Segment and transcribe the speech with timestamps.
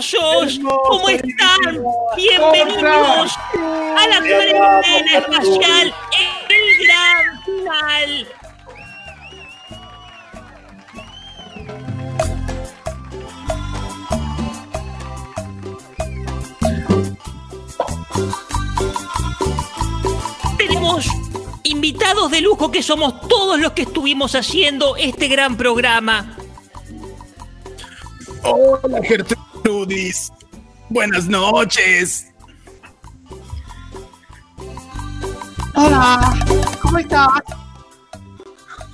[0.00, 0.60] hermosos!
[0.88, 1.84] ¿Cómo están?
[2.16, 8.28] Bienvenidos a la cuarentena espacial, el gran final.
[20.56, 21.06] Tenemos
[21.64, 26.36] invitados de lujo que somos todos los que estuvimos haciendo este gran programa.
[28.42, 29.00] Hola
[30.88, 32.26] Buenas noches.
[35.74, 36.20] Hola,
[36.80, 37.26] ¿cómo estás?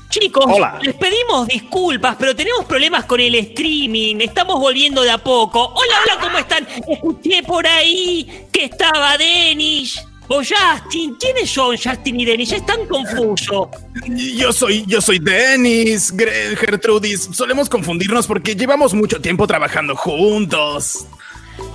[0.09, 0.79] Chicos, Hola.
[0.81, 4.17] les pedimos disculpas, pero tenemos problemas con el streaming.
[4.21, 5.63] Estamos volviendo de a poco.
[5.63, 6.67] Hola, hola, ¿cómo están?
[6.89, 11.17] Escuché por ahí que estaba Denis o Justin.
[11.19, 12.53] ¿Quiénes son Justin y Denis?
[12.53, 13.71] Es tan confuso.
[14.07, 16.13] Yo soy, yo soy Dennis,
[16.59, 17.29] Gertrudis.
[17.33, 21.07] Solemos confundirnos porque llevamos mucho tiempo trabajando juntos.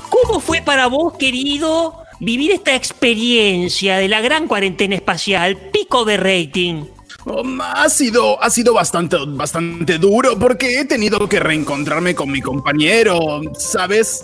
[0.10, 5.58] ¿Cómo fue para vos, querido, vivir esta experiencia de la gran cuarentena espacial?
[5.72, 6.86] Pico de rating.
[7.26, 12.42] Um, ha sido, ha sido bastante, bastante duro porque he tenido que reencontrarme con mi
[12.42, 14.24] compañero, ¿sabes?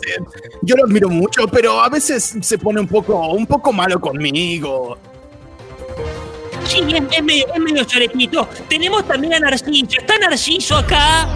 [0.64, 4.98] Yo lo admiro mucho, pero a veces se pone un poco, un poco malo conmigo.
[6.64, 8.50] Sí, es, es medio, es medio choretito.
[8.68, 10.00] Tenemos también a Narciso.
[10.00, 11.28] ¿Está Narciso acá?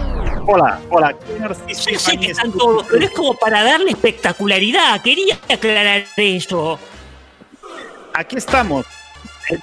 [0.46, 1.14] Hola, hola.
[1.14, 5.00] ¿Qué Narciso Yo sé que están todos, pero es como para darle espectacularidad.
[5.00, 6.78] Quería aclarar eso.
[8.14, 8.84] Aquí estamos,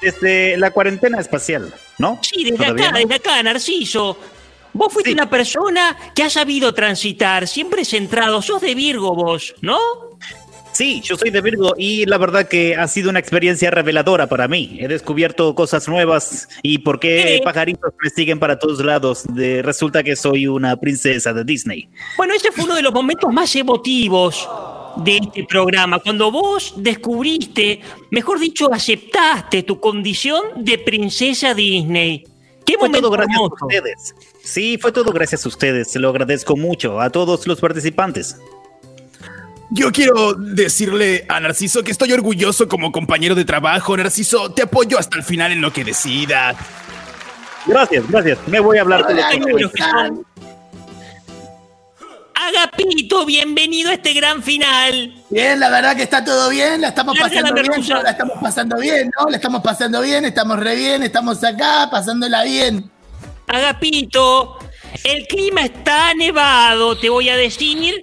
[0.01, 2.19] desde la cuarentena espacial, ¿no?
[2.23, 2.97] Sí, desde ¿Todavía acá, no?
[2.99, 4.17] desde acá, Narciso.
[4.73, 5.13] Vos fuiste Sí.
[5.15, 8.41] una persona que ha sabido transitar, siempre centrado.
[8.41, 9.77] Sos de Virgo vos, ¿no?
[10.71, 14.47] Sí, yo soy de Virgo y la verdad que ha sido una experiencia reveladora para
[14.47, 14.77] mí.
[14.79, 17.41] He descubierto cosas nuevas y por qué ¿Qué?
[17.43, 19.23] pajaritos me siguen para todos lados.
[19.33, 21.89] De- resulta que soy una princesa de Disney.
[22.15, 24.47] Bueno, ese fue uno de los momentos más emotivos
[24.97, 32.25] de este programa, cuando vos descubriste, mejor dicho, aceptaste tu condición de princesa Disney.
[32.65, 33.55] ¿Qué Fue momento todo gracias hermoso.
[33.61, 34.15] a ustedes.
[34.43, 35.91] Sí, fue todo gracias a ustedes.
[35.91, 38.37] Se lo agradezco mucho a todos los participantes.
[39.71, 43.95] Yo quiero decirle a Narciso que estoy orgulloso como compañero de trabajo.
[43.95, 46.57] Narciso, te apoyo hasta el final en lo que decidas.
[47.67, 48.39] Gracias, gracias.
[48.47, 49.69] Me voy a hablar de lo
[52.49, 55.13] Agapito, bienvenido a este gran final.
[55.29, 58.77] Bien, la verdad que está todo bien, la estamos la pasando bien, la estamos pasando
[58.77, 59.29] bien, ¿no?
[59.29, 62.89] La estamos pasando bien, estamos re bien, estamos acá pasándola bien.
[63.47, 64.57] Agapito,
[65.03, 68.01] el clima está nevado, te voy a decir.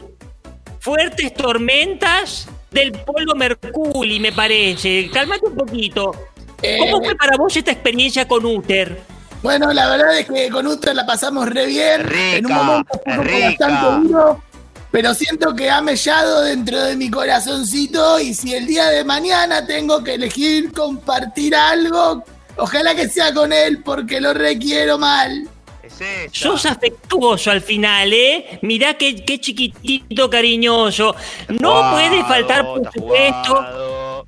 [0.79, 5.11] Fuertes tormentas del polo Mercury, me parece.
[5.13, 6.13] Cálmate un poquito.
[6.13, 8.97] ¿Cómo Eh, fue para vos esta experiencia con Uther?
[9.43, 12.05] Bueno, la verdad es que con Uther la pasamos re bien.
[12.05, 14.43] Rica, en un momento bastante duro,
[14.91, 19.67] pero siento que ha mellado dentro de mi corazoncito y si el día de mañana
[19.67, 22.25] tengo que elegir compartir algo,
[22.57, 25.49] ojalá que sea con él porque lo requiero mal.
[25.83, 26.31] Es.
[26.33, 28.59] Sos afectuoso al final, ¿eh?
[28.63, 31.15] Mirá qué, qué chiquitito cariñoso.
[31.49, 34.27] No Jugado, puede faltar, por supuesto,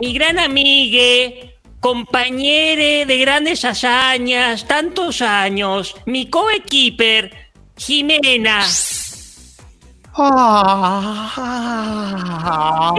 [0.00, 1.55] mi gran amigue,
[1.86, 8.64] compañere de grandes hazañas, tantos años, mi coequiper, Jimena.
[11.28, 11.32] Ah.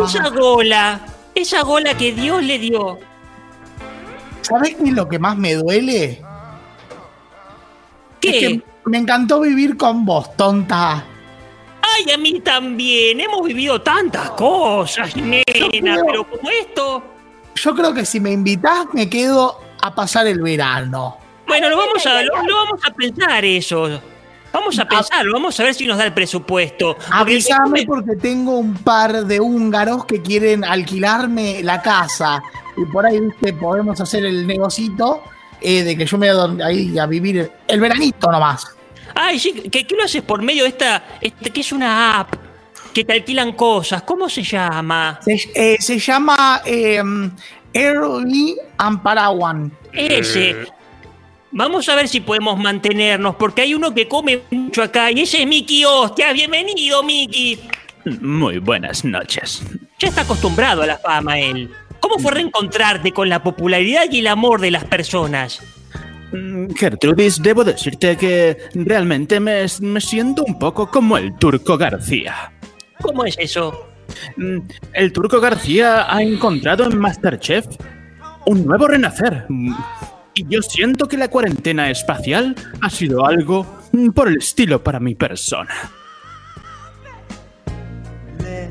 [0.05, 1.05] Esa gola,
[1.35, 2.97] esa gola que Dios le dio.
[4.41, 6.21] ¿Sabés qué es lo que más me duele?
[8.21, 8.29] ¿Qué?
[8.29, 11.03] Es que me encantó vivir con vos, tonta.
[11.81, 13.19] Ay, a mí también.
[13.19, 17.16] Hemos vivido tantas cosas, Jimena, creo- pero como esto.
[17.57, 21.17] Yo creo que si me invitás me quedo a pasar el verano.
[21.47, 24.01] Bueno, lo vamos a, lo, lo vamos a pensar eso.
[24.51, 26.95] Vamos a pensarlo, vamos a ver si nos da el presupuesto.
[26.95, 32.41] Porque Avísame porque tengo un par de húngaros que quieren alquilarme la casa.
[32.75, 35.21] Y por ahí, viste, podemos hacer el negocito
[35.61, 38.65] eh, de que yo me voy a- ahí a vivir el veranito nomás.
[39.15, 42.33] Ay, sí, ¿qué, qué lo haces por medio de esta, este, que es una app
[42.93, 44.01] que te alquilan cosas?
[44.03, 45.19] ¿Cómo se llama?
[45.23, 47.01] Se, eh, se llama eh,
[47.73, 49.71] Early and Parawan.
[49.93, 50.55] Ese.
[51.51, 55.41] Vamos a ver si podemos mantenernos, porque hay uno que come mucho acá y ese
[55.41, 56.33] es Mickey Hostia.
[56.33, 57.59] Bienvenido, Mickey.
[58.21, 59.63] Muy buenas noches.
[59.99, 61.71] Ya está acostumbrado a la fama él.
[61.99, 65.61] ¿Cómo fue reencontrarte con la popularidad y el amor de las personas?
[66.31, 72.51] Mm, Gertrudis, debo decirte que realmente me, me siento un poco como el Turco García.
[73.01, 73.86] ¿Cómo es eso?
[74.37, 74.59] Mm,
[74.93, 77.65] El Turco García ha encontrado en Masterchef
[78.45, 79.45] un nuevo renacer.
[79.49, 79.73] Mm,
[80.35, 84.99] Y yo siento que la cuarentena espacial ha sido algo mm, por el estilo para
[84.99, 85.73] mi persona.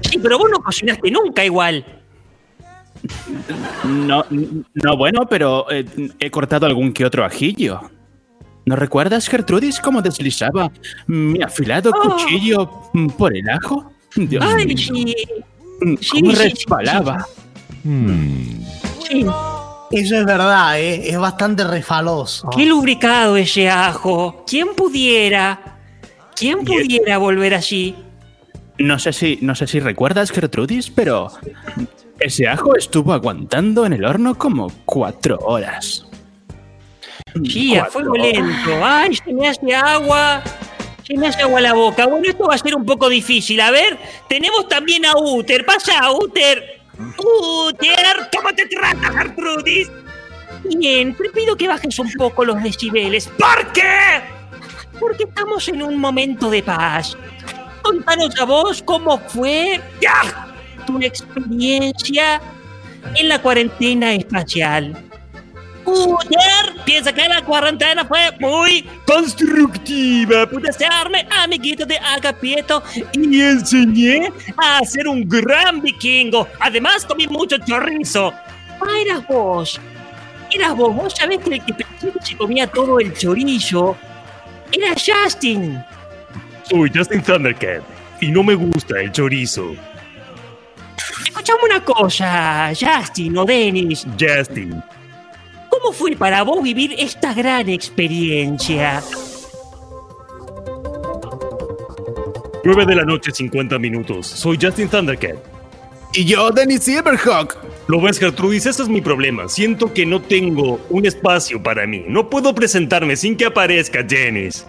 [0.03, 1.85] Sí, pero vos no cocinaste nunca igual.
[3.85, 5.85] No, no bueno, pero eh,
[6.19, 7.81] he cortado algún que otro ajillo.
[8.65, 10.71] ¿No recuerdas, Gertrudis, cómo deslizaba
[11.07, 12.01] mi afilado Oh.
[12.11, 12.71] cuchillo
[13.17, 13.93] por el ajo?
[14.29, 15.15] Dios Ay, mío, sí.
[15.81, 17.27] mm, sí, cómo sí, sí, resbalaba.
[19.09, 19.27] sí.
[19.93, 21.11] Eso es verdad, ¿eh?
[21.11, 22.51] es bastante refaloso.
[22.51, 24.45] Qué lubricado ese ajo.
[24.47, 25.79] ¿Quién pudiera?
[26.35, 27.95] ¿Quién pudiera volver así?
[28.79, 31.31] No sé si, no sé si recuerdas, Gertrudis, pero
[32.19, 36.05] ese ajo estuvo aguantando en el horno como cuatro horas.
[37.45, 38.85] Sí, a fuego lento.
[38.85, 40.43] Ay, se me hace agua.
[41.07, 42.07] Se me hace agua la boca.
[42.07, 43.61] Bueno, esto va a ser un poco difícil.
[43.61, 43.97] A ver,
[44.29, 45.65] tenemos también a Uter.
[45.65, 46.81] Pasa, Uter.
[46.99, 49.89] Uter, ¿cómo te trata, Gertrudis?
[50.65, 53.29] Bien, te pido que bajes un poco los decibeles.
[53.29, 54.21] ¿Por qué?
[54.99, 57.17] Porque estamos en un momento de paz.
[57.83, 59.81] Contanos a vos cómo fue
[60.87, 62.41] tu experiencia
[63.15, 65.06] en la cuarentena espacial.
[65.87, 70.49] Uter piensa que la cuarentena fue muy constructiva.
[70.49, 76.49] Pude hacerme amiguito de Agapieto y enseñé a ser un gran vikingo.
[76.61, 78.33] Además, comí mucho chorizo.
[78.81, 79.81] Ah, eras vos.
[80.51, 80.95] Eras vos.
[80.95, 81.75] Vos sabés que el que
[82.23, 83.97] se comía todo el chorizo
[84.73, 85.83] era Justin.
[86.65, 87.83] Soy Justin Thundercat
[88.21, 89.75] y no me gusta el chorizo.
[91.25, 94.07] Escuchame una cosa, Justin o Dennis.
[94.19, 94.83] Justin.
[95.87, 99.01] ¿Cómo fue para vos vivir esta gran experiencia?
[102.65, 104.27] 9 de la noche, 50 minutos.
[104.27, 105.37] Soy Justin Thundercat.
[106.13, 107.57] Y yo, Dennis Silverhawk.
[107.87, 109.49] Lo ves, Gertrudis, ese es mi problema.
[109.49, 112.03] Siento que no tengo un espacio para mí.
[112.09, 114.65] No puedo presentarme sin que aparezca Janice.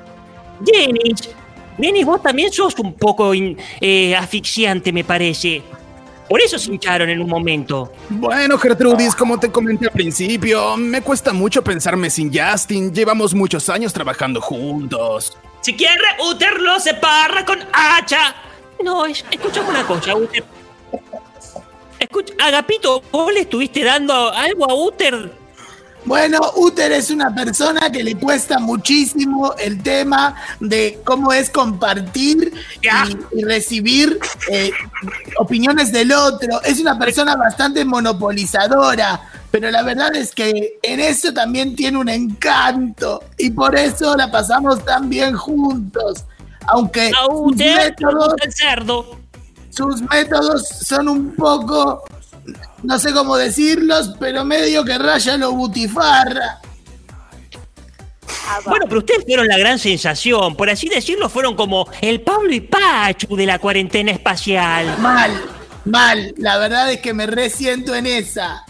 [0.59, 1.31] Dennis,
[1.79, 5.63] Dennis, vos también sos un poco in- eh, asfixiante, me parece.
[6.29, 7.91] Por eso se hincharon en un momento.
[8.09, 12.93] Bueno, Gertrudis, como te comenté al principio, me cuesta mucho pensarme sin Justin.
[12.93, 15.37] Llevamos muchos años trabajando juntos.
[15.61, 18.35] Si quiere, Uther lo separa con hacha.
[18.83, 20.43] No, es, escuchame una cosa, Uther.
[21.99, 25.31] Escucha, Agapito, ¿vos le estuviste dando algo a Uther?
[26.07, 32.53] Bueno, Uter es una persona que le cuesta muchísimo el tema de cómo es compartir
[32.81, 34.17] y, y recibir
[34.49, 34.71] eh,
[35.37, 36.61] opiniones del otro.
[36.63, 39.19] Es una persona bastante monopolizadora,
[39.51, 44.31] pero la verdad es que en eso también tiene un encanto y por eso la
[44.31, 46.23] pasamos tan bien juntos.
[46.67, 49.19] Aunque A métodos, el cerdo.
[49.71, 52.03] sus métodos son un poco,
[52.87, 56.61] no sé cómo decirlos, pero medio que raya lo butifarra.
[58.65, 60.55] Bueno, pero ustedes fueron la gran sensación.
[60.55, 64.97] Por así decirlo, fueron como el Pablo y Pachu de la cuarentena espacial.
[64.99, 65.31] Mal,
[65.83, 66.33] mal.
[66.37, 68.63] La verdad es que me resiento en esa.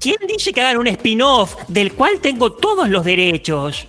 [0.00, 3.86] ¿Quién dice que hagan un spin-off del cual tengo todos los derechos?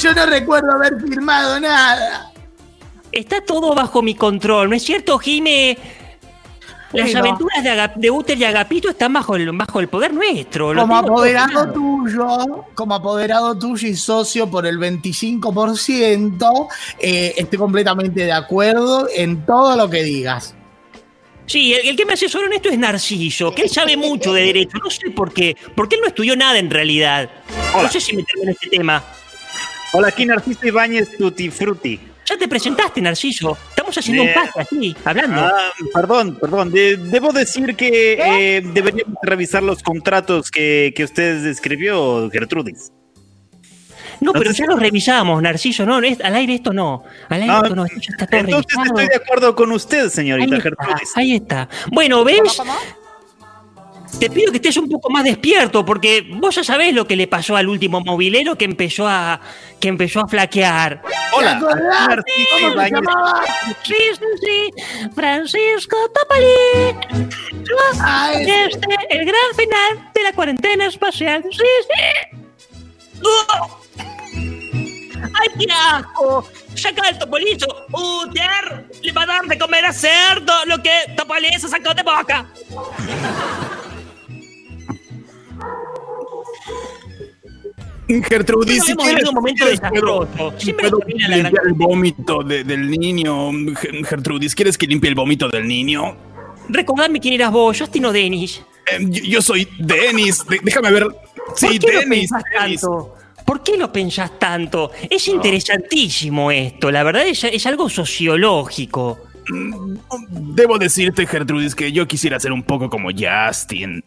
[0.00, 2.32] Yo no recuerdo haber firmado nada.
[3.12, 5.76] Está todo bajo mi control, ¿no es cierto, Jime?
[6.92, 10.74] Las aventuras de, Aga- de Uther y Agapito están bajo el, bajo el poder nuestro.
[10.74, 18.32] Como apoderado tuyo, como apoderado tuyo y socio por el 25%, eh, estoy completamente de
[18.32, 20.54] acuerdo en todo lo que digas.
[21.46, 24.42] Sí, el, el que me asesora en esto es Narciso, que él sabe mucho de
[24.44, 24.78] derecho.
[24.82, 25.56] No sé por qué.
[25.74, 27.28] Porque él no estudió nada en realidad.
[27.74, 29.02] No sé si meterme en este tema.
[29.92, 32.00] Hola, aquí Narciso Ibáñez Tutti Frutti.
[32.32, 33.58] Ya te presentaste, Narciso.
[33.70, 35.40] Estamos haciendo un pacto aquí, hablando.
[35.42, 36.70] Ah, perdón, perdón.
[36.72, 42.90] De- debo decir que eh, deberíamos revisar los contratos que, que usted escribió, Gertrudis.
[44.20, 45.84] no, pero entonces- ya lo revisamos, Narciso.
[45.84, 47.02] No, es- al aire esto no.
[47.28, 47.84] Al aire Ah, esto no.
[47.84, 48.98] Esto ya está todo Entonces revisado.
[49.00, 51.12] estoy de acuerdo con usted, Ahí señorita está, Gertrudis.
[51.16, 51.68] ahí está.
[51.90, 52.40] Bueno, ¿ves?
[54.18, 57.26] Te pido que estés un poco más despierto, porque vos ya sabés lo que le
[57.26, 59.40] pasó al último movilero que empezó a,
[59.80, 61.02] que empezó a flaquear.
[61.32, 62.92] Hola, ¿Cómo se Ibáñez.
[62.92, 63.42] llamaba?
[63.82, 65.08] Sí, sí, sí.
[65.14, 66.96] Francisco Topalí.
[68.00, 68.64] Ah, ese.
[68.66, 71.42] Este, el gran final de la cuarentena espacial.
[71.50, 72.38] Sí, sí.
[73.24, 73.80] ¡Oh!
[75.34, 76.48] ¡Ay, qué asco!
[76.74, 77.66] Saca el topolizo.
[77.92, 82.46] Uther le va a dar de comer a cerdo lo que Topolizo sacó de boca.
[88.20, 90.28] Gertrudis, si quieres, un momento quieres, puedo-
[90.58, 93.50] Siempre puedo la gran- el vómito de- del niño.
[93.52, 96.16] Ger- Gertrudis, ¿quieres que limpie el vómito del niño?
[96.68, 98.62] Recordadme quién eras vos, Justin o Denis.
[98.90, 100.44] Eh, yo, yo soy Dennis.
[100.46, 101.06] De- déjame ver.
[101.56, 102.18] Sí, ¿Por qué lo Dennis.
[102.30, 102.80] pensás Dennis.
[102.80, 103.14] tanto?
[103.16, 104.90] ¿Por ¿Por qué lo pensás tanto?
[105.10, 109.18] Es interesantísimo esto, la verdad es, es algo sociológico.
[110.30, 114.02] Debo decirte, Gertrudis, que yo quisiera ser un poco como Justin.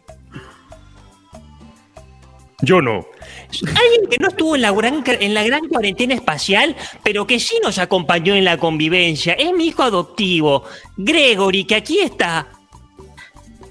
[2.62, 3.06] Yo no.
[3.52, 7.58] Alguien que no estuvo en la, gran, en la gran cuarentena espacial, pero que sí
[7.62, 10.64] nos acompañó en la convivencia, es mi hijo adoptivo,
[10.96, 12.48] Gregory, que aquí está.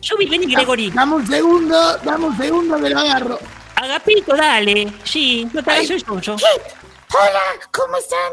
[0.02, 0.92] Subí, vení, Gregory.
[0.92, 3.40] Dame un segundo, dame un segundo que lo agarro.
[3.76, 4.94] Agapito, dale.
[5.04, 6.36] Sí, no te hagas el sonso.
[6.36, 8.32] Hola, ¿cómo están?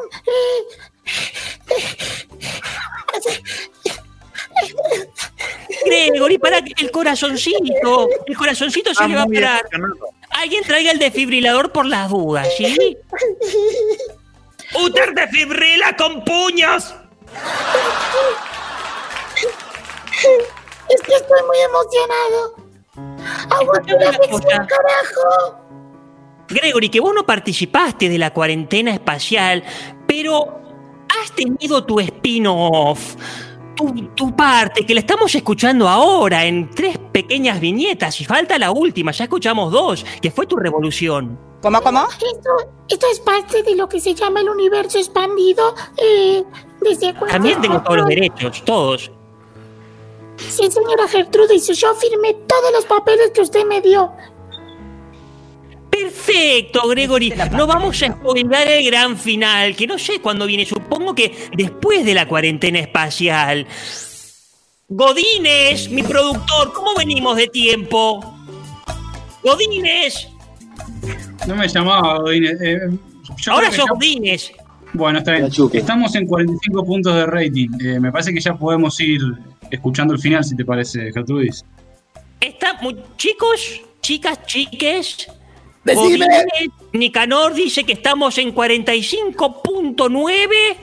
[5.87, 8.09] Gregory, para que el corazoncito.
[8.26, 9.62] El corazoncito se le va a parar.
[10.33, 12.97] Alguien traiga el desfibrilador por las dudas, ¿sí?
[14.75, 16.95] ¡Uter defibrila con puños!
[20.89, 22.57] Es que estoy muy emocionado.
[23.51, 25.59] Aguanta la ficción, carajo.
[26.49, 29.65] Gregory, que vos no participaste de la cuarentena espacial,
[30.07, 30.61] pero
[31.09, 33.17] has tenido tu spin-off,
[33.83, 38.71] tu, tu parte, que la estamos escuchando ahora en tres pequeñas viñetas y falta la
[38.71, 41.39] última, ya escuchamos dos, que fue tu revolución.
[41.61, 42.09] ¿Cómo, cómo?
[42.11, 42.51] Esto,
[42.89, 45.75] esto es parte de lo que se llama el universo expandido.
[45.97, 46.43] Eh,
[46.81, 49.12] desde También tengo todos los derechos, todos.
[50.37, 54.11] Sí, señora Gertrudis, yo firmé todos los papeles que usted me dio.
[56.02, 57.32] Perfecto, Gregory.
[57.52, 62.04] No vamos a spoiler el gran final, que no sé cuándo viene, supongo que después
[62.04, 63.66] de la cuarentena espacial.
[64.88, 68.21] Godínez, mi productor, ¿cómo venimos de tiempo?
[69.42, 70.28] Godínez,
[71.47, 72.61] No me llamaba Godínez.
[72.62, 72.80] eh,
[73.49, 74.52] ahora sos ya- Godínez.
[74.94, 75.49] Bueno, está bien.
[75.73, 77.68] Estamos en 45 puntos de rating.
[77.80, 79.21] Eh, me parece que ya podemos ir
[79.71, 81.64] escuchando el final, si te parece, Gertrudis.
[82.40, 85.28] Está, mu- chicos, chicas, chiques.
[85.85, 86.27] Decime.
[86.93, 90.77] Nicanor dice que estamos en 45.9.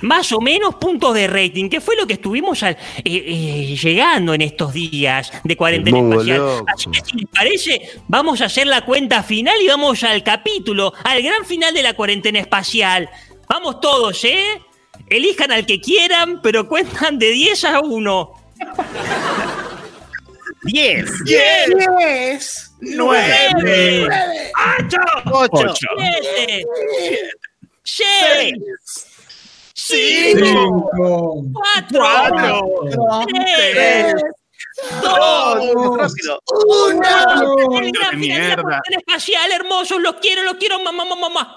[0.00, 4.32] Más o menos puntos de rating, que fue lo que estuvimos al- eh, eh, llegando
[4.32, 6.38] en estos días de cuarentena espacial.
[6.38, 6.64] loco.
[6.72, 10.92] Así que si les parece, vamos a hacer la cuenta final y vamos al capítulo,
[11.02, 13.10] al gran final de la cuarentena espacial.
[13.48, 14.62] Vamos todos, ¿eh?
[15.08, 18.30] Elijan al que quieran, pero cuentan de 10 a 1.
[20.62, 24.08] 10, 10, 9,
[24.78, 24.98] 8,
[25.32, 26.66] 8, 7,
[27.82, 28.54] 6,
[29.74, 31.44] 5, Cinco.
[31.52, 32.04] 4,
[33.26, 34.14] 3,
[35.02, 36.40] 2, rápido.
[36.66, 37.78] uno.
[37.80, 38.62] el gran final de la mierda.
[38.62, 41.56] cuarentena espacial, hermosos, los quiero, los quiero, mamá, mamá, mamá.